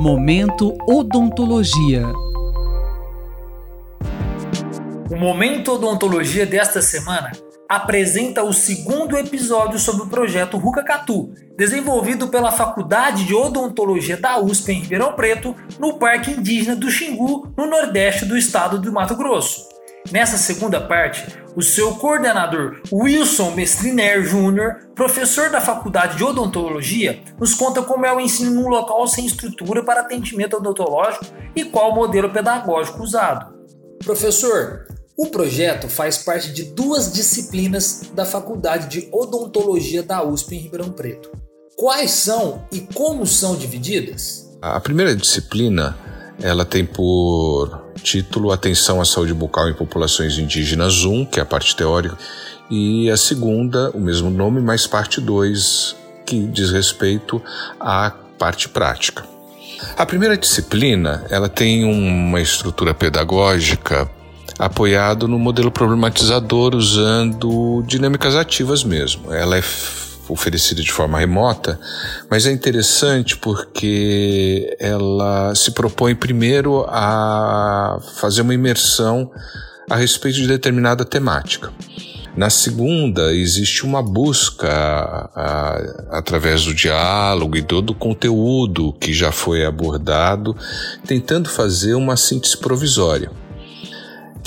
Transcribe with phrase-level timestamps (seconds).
[0.00, 2.04] Momento Odontologia.
[5.10, 7.32] O Momento Odontologia desta semana
[7.68, 14.70] apresenta o segundo episódio sobre o projeto Rucacatu, desenvolvido pela Faculdade de Odontologia da USP
[14.70, 19.77] em Ribeirão Preto, no Parque Indígena do Xingu, no nordeste do estado do Mato Grosso.
[20.10, 27.52] Nessa segunda parte, o seu coordenador Wilson Mestriner Jr., professor da Faculdade de Odontologia, nos
[27.52, 31.94] conta como é o ensino num local sem estrutura para atendimento odontológico e qual o
[31.94, 33.54] modelo pedagógico usado.
[34.02, 34.86] Professor,
[35.16, 40.90] o projeto faz parte de duas disciplinas da Faculdade de Odontologia da USP em Ribeirão
[40.90, 41.30] Preto.
[41.76, 44.48] Quais são e como são divididas?
[44.62, 45.96] A primeira disciplina
[46.40, 51.46] ela tem por título Atenção à Saúde Bucal em Populações Indígenas 1, que é a
[51.46, 52.16] parte teórica,
[52.70, 57.42] e a segunda, o mesmo nome, mas parte 2, que diz respeito
[57.80, 59.24] à parte prática.
[59.96, 64.10] A primeira disciplina, ela tem uma estrutura pedagógica
[64.58, 69.32] apoiado no modelo problematizador usando dinâmicas ativas mesmo.
[69.32, 69.62] Ela é
[70.32, 71.78] oferecida de forma remota,
[72.30, 79.30] mas é interessante porque ela se propõe primeiro a fazer uma imersão
[79.88, 81.72] a respeito de determinada temática.
[82.36, 89.32] Na segunda, existe uma busca a, através do diálogo e todo o conteúdo que já
[89.32, 90.56] foi abordado,
[91.04, 93.30] tentando fazer uma síntese provisória.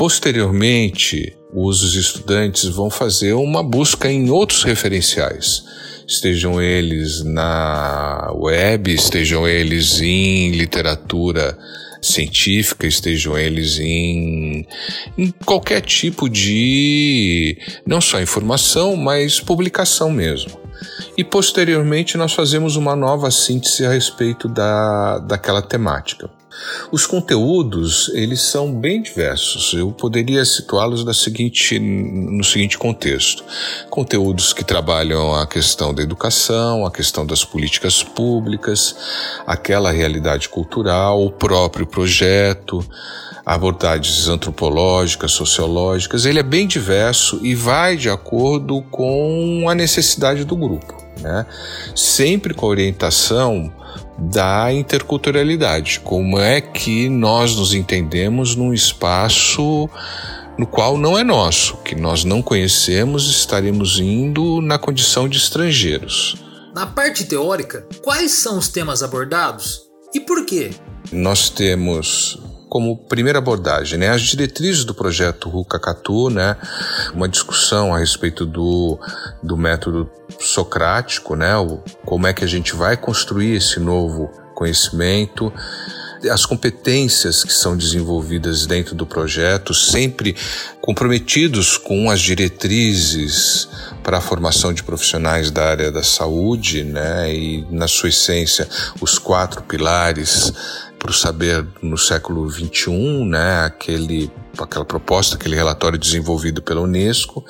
[0.01, 5.63] Posteriormente, os estudantes vão fazer uma busca em outros referenciais,
[6.07, 11.55] estejam eles na web, estejam eles em literatura
[12.01, 14.65] científica, estejam eles em,
[15.15, 20.59] em qualquer tipo de, não só informação, mas publicação mesmo.
[21.15, 26.27] E posteriormente nós fazemos uma nova síntese a respeito da, daquela temática.
[26.91, 29.73] Os conteúdos, eles são bem diversos.
[29.73, 33.43] Eu poderia situá-los seguinte, no seguinte contexto.
[33.89, 38.95] Conteúdos que trabalham a questão da educação, a questão das políticas públicas,
[39.45, 42.85] aquela realidade cultural, o próprio projeto,
[43.45, 46.25] abordagens antropológicas, sociológicas.
[46.25, 51.00] Ele é bem diverso e vai de acordo com a necessidade do grupo.
[51.21, 51.45] Né?
[51.95, 53.71] Sempre com a orientação
[54.17, 55.99] da interculturalidade.
[56.01, 59.89] Como é que nós nos entendemos num espaço
[60.57, 66.35] no qual não é nosso, que nós não conhecemos, estaremos indo na condição de estrangeiros.
[66.75, 69.81] Na parte teórica, quais são os temas abordados
[70.13, 70.71] e por quê?
[71.11, 72.37] Nós temos
[72.71, 76.55] como primeira abordagem, né, as diretrizes do projeto Rucacatu, né,
[77.13, 78.97] uma discussão a respeito do,
[79.43, 80.09] do método
[80.39, 85.51] socrático, né, o, como é que a gente vai construir esse novo conhecimento,
[86.31, 90.33] as competências que são desenvolvidas dentro do projeto, sempre
[90.79, 93.67] comprometidos com as diretrizes
[94.01, 98.65] para a formação de profissionais da área da saúde, né, e na sua essência
[99.01, 100.53] os quatro pilares
[101.01, 107.43] para o saber no século XXI, né, aquele, aquela proposta, aquele relatório desenvolvido pela Unesco.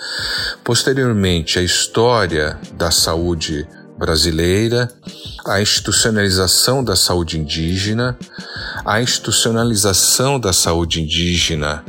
[0.63, 3.67] Posteriormente, a história da saúde
[3.97, 4.89] brasileira,
[5.45, 8.17] a institucionalização da saúde indígena,
[8.85, 11.83] a institucionalização da saúde indígena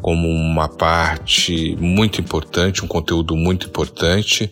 [0.00, 4.48] como uma parte muito importante, um conteúdo muito importante,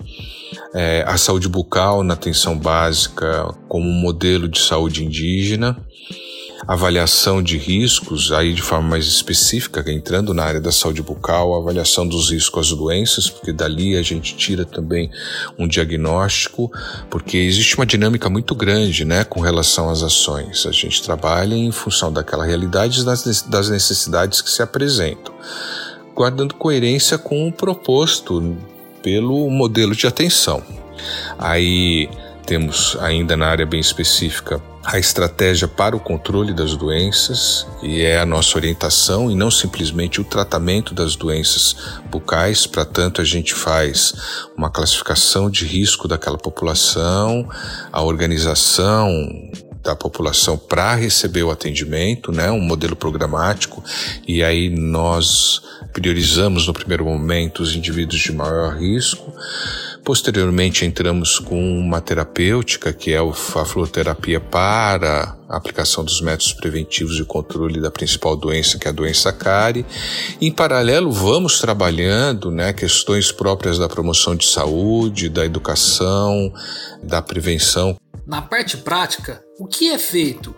[0.74, 5.76] é, a saúde bucal na atenção básica como um modelo de saúde indígena,
[6.66, 12.06] avaliação de riscos, aí de forma mais específica, entrando na área da saúde bucal, avaliação
[12.06, 15.10] dos riscos às doenças, porque dali a gente tira também
[15.58, 16.70] um diagnóstico,
[17.08, 20.66] porque existe uma dinâmica muito grande, né, com relação às ações.
[20.66, 25.34] A gente trabalha em função daquela realidade das necessidades que se apresentam,
[26.14, 28.56] guardando coerência com o proposto
[29.02, 30.62] pelo modelo de atenção.
[31.38, 32.08] Aí
[32.48, 38.18] temos ainda na área bem específica a estratégia para o controle das doenças, e é
[38.18, 41.76] a nossa orientação, e não simplesmente o tratamento das doenças
[42.10, 42.66] bucais.
[42.66, 44.14] Para tanto, a gente faz
[44.56, 47.46] uma classificação de risco daquela população,
[47.92, 49.10] a organização
[49.82, 53.84] da população para receber o atendimento, né, um modelo programático,
[54.26, 55.60] e aí nós
[55.92, 59.32] priorizamos no primeiro momento os indivíduos de maior risco
[60.08, 67.14] Posteriormente entramos com uma terapêutica, que é a fluoroterapia para a aplicação dos métodos preventivos
[67.14, 69.84] de controle da principal doença, que é a doença cárie.
[70.40, 76.54] Em paralelo, vamos trabalhando né, questões próprias da promoção de saúde, da educação,
[77.02, 77.94] da prevenção.
[78.26, 80.54] Na parte prática, o que é feito?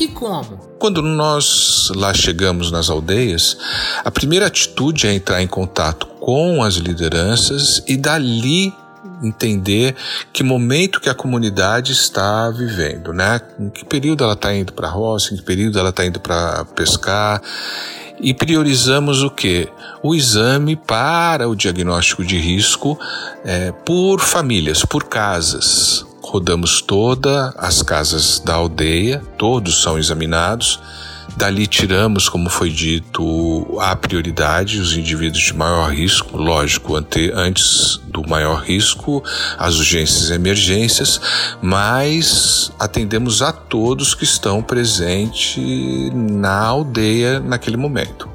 [0.00, 0.56] E como?
[0.78, 3.54] Quando nós lá chegamos nas aldeias,
[4.02, 8.72] a primeira atitude é entrar em contato com as lideranças e dali
[9.22, 9.94] entender
[10.32, 13.40] que momento que a comunidade está vivendo, né?
[13.58, 16.20] Em que período ela está indo para a roça, em que período ela está indo
[16.20, 17.40] para pescar.
[18.20, 19.68] E priorizamos o que?
[20.02, 22.98] O exame para o diagnóstico de risco
[23.44, 30.80] é, por famílias, por casas rodamos todas as casas da aldeia, todos são examinados.
[31.36, 38.00] Dali tiramos, como foi dito, a prioridade, os indivíduos de maior risco, lógico, ante, antes
[38.14, 39.22] do maior risco,
[39.58, 41.20] as urgências e emergências,
[41.60, 45.58] mas atendemos a todos que estão presentes
[46.14, 48.28] na aldeia naquele momento.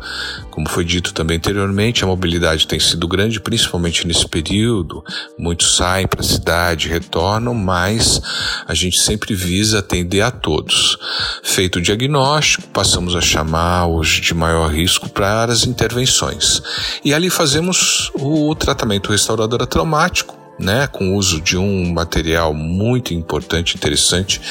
[0.59, 5.01] Como foi dito também anteriormente, a mobilidade tem sido grande, principalmente nesse período.
[5.37, 8.21] Muitos saem para a cidade, retornam, mas
[8.67, 10.97] a gente sempre visa atender a todos.
[11.43, 16.61] Feito o diagnóstico, passamos a chamar os de maior risco para as intervenções.
[17.05, 23.13] E ali fazemos o tratamento restaurador traumático né, com o uso de um material muito
[23.13, 24.42] importante, interessante,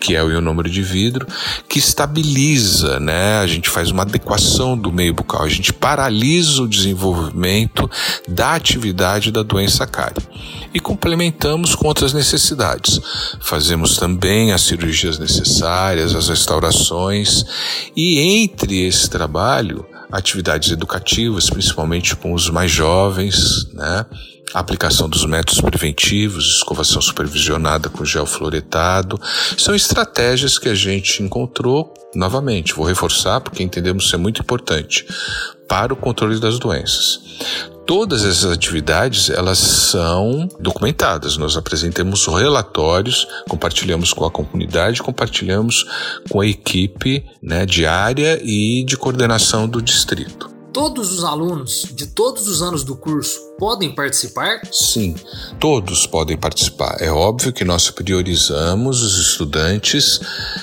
[0.00, 1.26] que é o ionômero de vidro,
[1.68, 6.68] que estabiliza, né, a gente faz uma adequação do meio bucal, a gente paralisa o
[6.68, 7.88] desenvolvimento
[8.26, 10.26] da atividade da doença cárie.
[10.72, 13.00] E complementamos com outras necessidades.
[13.40, 17.44] Fazemos também as cirurgias necessárias, as restaurações,
[17.96, 24.06] e entre esse trabalho, atividades educativas, principalmente com os mais jovens, né?
[24.54, 29.20] a aplicação dos métodos preventivos, escovação supervisionada com gel fluoretado,
[29.56, 35.06] são estratégias que a gente encontrou, novamente, vou reforçar porque entendemos ser muito importante,
[35.68, 37.20] para o controle das doenças.
[37.88, 41.38] Todas essas atividades, elas são documentadas.
[41.38, 45.86] Nós apresentamos relatórios, compartilhamos com a comunidade, compartilhamos
[46.28, 50.50] com a equipe né, diária e de coordenação do distrito.
[50.70, 54.60] Todos os alunos de todos os anos do curso podem participar?
[54.70, 55.16] Sim,
[55.58, 56.98] todos podem participar.
[57.00, 60.20] É óbvio que nós priorizamos os estudantes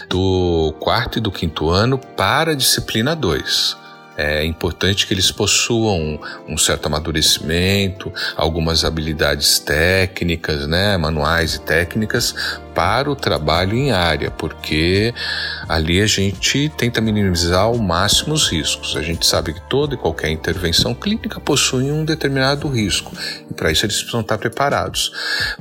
[0.07, 3.84] do quarto e do quinto ano para a disciplina 2.
[4.17, 12.33] É importante que eles possuam um certo amadurecimento, algumas habilidades técnicas, né, manuais e técnicas
[12.75, 15.13] para o trabalho em área, porque
[15.67, 18.97] ali a gente tenta minimizar ao máximo os riscos.
[18.97, 23.13] A gente sabe que toda e qualquer intervenção clínica possui um determinado risco
[23.49, 25.11] e para isso eles precisam estar preparados.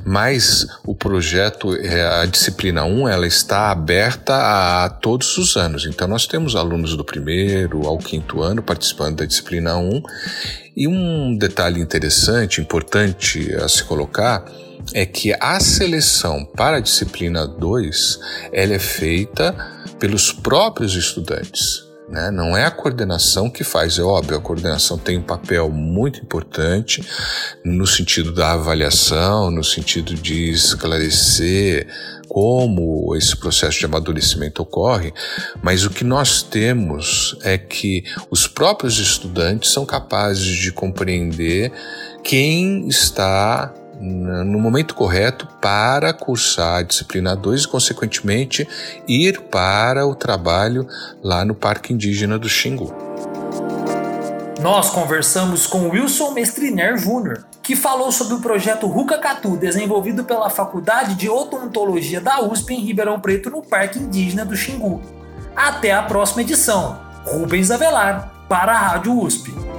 [0.05, 4.35] Mas o projeto, é, a disciplina 1, ela está aberta
[4.83, 5.85] a todos os anos.
[5.85, 10.01] Então nós temos alunos do primeiro ao quinto ano participando da disciplina 1
[10.75, 14.43] e um detalhe interessante, importante a se colocar,
[14.93, 18.19] é que a seleção para a disciplina 2
[18.51, 19.55] ela é feita
[19.99, 21.85] pelos próprios estudantes.
[22.07, 22.29] Né?
[22.29, 27.03] Não é a coordenação que faz, é óbvio, a coordenação tem um papel muito importante
[27.63, 31.87] no sentido da avaliação, no sentido de esclarecer
[32.27, 35.13] como esse processo de amadurecimento ocorre,
[35.63, 41.71] mas o que nós temos é que os próprios estudantes são capazes de compreender
[42.23, 48.67] quem está no momento correto para cursar a disciplina 2 e, consequentemente,
[49.07, 50.87] ir para o trabalho
[51.23, 52.93] lá no Parque Indígena do Xingu.
[54.61, 61.15] Nós conversamos com Wilson Mestriner Júnior, que falou sobre o projeto Rucacatu, desenvolvido pela Faculdade
[61.15, 65.01] de Odontologia da USP em Ribeirão Preto, no Parque Indígena do Xingu.
[65.55, 66.99] Até a próxima edição.
[67.25, 69.74] Rubens Avelar, para a Rádio USP.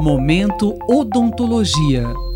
[0.00, 2.27] Momento Odontologia.